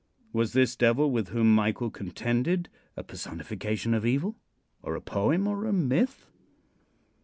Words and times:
'"Was 0.33 0.53
this 0.53 0.75
devil 0.75 1.11
with 1.11 1.27
whom 1.27 1.53
Michael 1.53 1.91
contended 1.91 2.69
a 2.97 3.03
personification 3.03 3.93
of 3.93 4.03
evil, 4.03 4.35
or 4.81 4.95
a 4.95 4.99
poem, 4.99 5.47
or 5.47 5.67
a 5.67 5.71
myth? 5.73 6.25